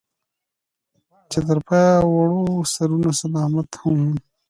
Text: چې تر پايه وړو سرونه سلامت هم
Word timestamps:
چې 1.31 1.39
تر 1.47 1.57
پايه 1.67 1.93
وړو 2.13 2.43
سرونه 2.73 3.09
سلامت 3.21 3.69
هم 3.81 4.01